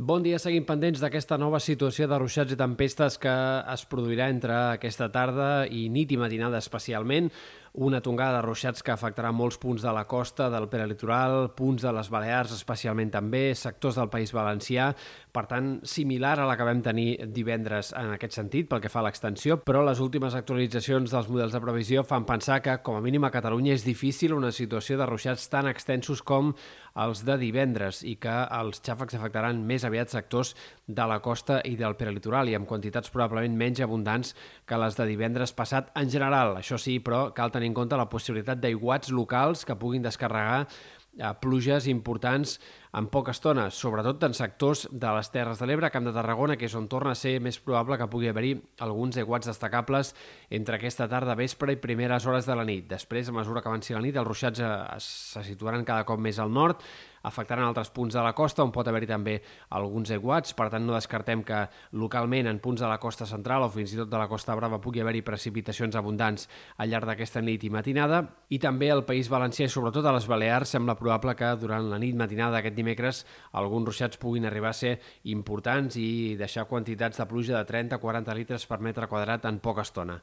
[0.00, 3.32] Bon dia, seguim pendents d'aquesta nova situació de ruixats i tempestes que
[3.68, 7.28] es produirà entre aquesta tarda i nit i matinada especialment.
[7.72, 11.92] Una tongada de ruixats que afectarà molts punts de la costa, del peralitoral, punts de
[11.94, 14.88] les Balears especialment també, sectors del País Valencià,
[15.30, 19.04] per tant, similar a la que vam tenir divendres en aquest sentit, pel que fa
[19.04, 23.04] a l'extensió, però les últimes actualitzacions dels models de previsió fan pensar que, com a
[23.04, 26.50] mínim a Catalunya, és difícil una situació de ruixats tan extensos com
[26.98, 30.56] els de divendres i que els xàfecs afectaran més aviat sectors
[30.90, 34.34] de la costa i del peralitoral i amb quantitats probablement menys abundants
[34.66, 36.56] que les de divendres passat en general.
[36.58, 40.66] Això sí, però cal tenir en compte la possibilitat d'aiguats locals que puguin descarregar
[41.18, 42.58] eh, pluges importants
[42.96, 46.66] en poca estona, sobretot en sectors de les Terres de l'Ebre, Camp de Tarragona, que
[46.66, 50.14] és on torna a ser més probable que pugui haver-hi alguns aiguats destacables
[50.50, 52.88] entre aquesta tarda, vespre i primeres hores de la nit.
[52.90, 54.74] Després, a mesura que avanci la nit, els ruixats eh,
[55.04, 56.82] se situaran cada cop més al nord,
[57.22, 59.36] afectaran altres punts de la costa on pot haver-hi també
[59.76, 61.62] alguns aiguats, per tant no descartem que
[61.92, 64.80] localment en punts de la costa central o fins i tot de la costa brava
[64.80, 68.22] pugui haver-hi precipitacions abundants al llarg d'aquesta nit i matinada.
[68.48, 71.98] I també al País Valencià i sobretot a les Balears sembla probable que durant la
[72.00, 74.96] nit matinada d'aquest dimecres alguns ruixats puguin arribar a ser
[75.32, 80.20] importants i deixar quantitats de pluja de 30-40 litres per metre quadrat en poca estona.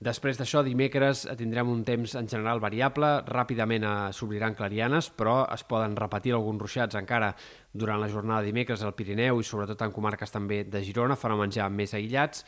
[0.00, 3.84] Després d'això, dimecres tindrem un temps en general variable, ràpidament
[4.16, 7.34] s'obriran clarianes, però es poden repetir alguns ruixats encara
[7.72, 11.38] durant la jornada de dimecres al Pirineu i sobretot en comarques també de Girona, farà
[11.38, 12.44] menjar més aïllats,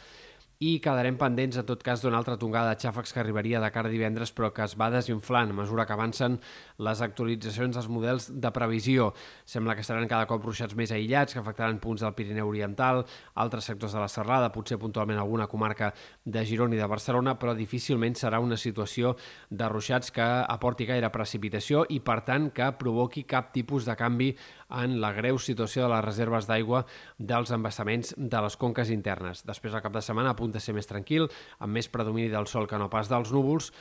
[0.62, 3.90] i quedarem pendents en tot cas d'una altra tongada de xàfecs que arribaria de cara
[3.90, 6.36] a divendres però que es va desinflant a mesura que avancen
[6.78, 9.08] les actualitzacions dels models de previsió.
[9.44, 13.02] Sembla que seran cada cop ruixats més aïllats que afectaran punts del Pirineu Oriental,
[13.34, 15.90] altres sectors de la Serrada, potser puntualment alguna comarca
[16.24, 19.16] de Girona i de Barcelona, però difícilment serà una situació
[19.50, 24.30] de ruixats que aporti gaire precipitació i per tant que provoqui cap tipus de canvi
[24.72, 26.86] en la greu situació de les reserves d'aigua
[27.18, 29.42] dels embassaments de les conques internes.
[29.44, 32.68] Després, al cap de setmana, apunta de ser més tranquil, amb més predomini del sol
[32.70, 33.72] que no pas dels núvols,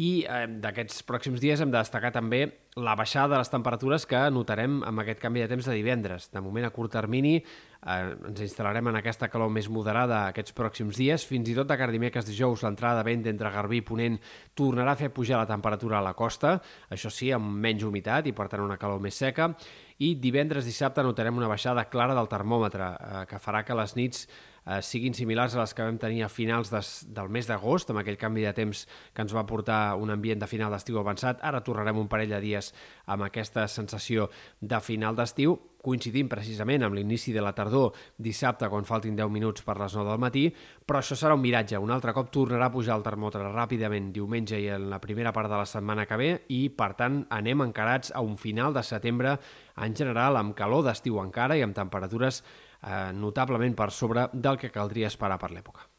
[0.00, 2.46] i eh, d'aquests pròxims dies hem de destacar també
[2.76, 6.26] la baixada de les temperatures que notarem amb aquest canvi de temps de divendres.
[6.32, 10.98] De moment, a curt termini, eh, ens instal·larem en aquesta calor més moderada aquests pròxims
[10.98, 11.22] dies.
[11.22, 14.18] Fins i tot de cardimecres dijous, l'entrada de vent entre Garbí i Ponent
[14.58, 18.32] tornarà a fer pujar la temperatura a la costa, això sí, amb menys humitat i
[18.32, 19.52] per tant una calor més seca.
[20.02, 24.26] I divendres, dissabte, notarem una baixada clara del termòmetre, eh, que farà que les nits
[24.66, 28.00] eh, siguin similars a les que vam tenir a finals des, del mes d'agost, amb
[28.02, 28.84] aquell canvi de temps
[29.14, 31.42] que ens va portar un ambient de final d'estiu avançat.
[31.42, 32.72] Ara tornarem un parell de dies
[33.06, 34.30] amb aquesta sensació
[34.60, 39.60] de final d'estiu, coincidint precisament amb l'inici de la tardor dissabte quan faltin 10 minuts
[39.62, 40.44] per les 9 del matí,
[40.86, 41.76] però això serà un miratge.
[41.76, 45.52] Un altre cop tornarà a pujar el termòmetre ràpidament diumenge i en la primera part
[45.52, 49.36] de la setmana que ve i, per tant, anem encarats a un final de setembre
[49.76, 54.72] en general amb calor d'estiu encara i amb temperatures eh, notablement per sobre del que
[54.72, 55.93] caldria esperar per l'època.